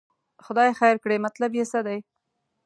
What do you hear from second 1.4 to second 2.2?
یې څه دی.